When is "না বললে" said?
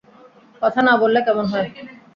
0.87-1.19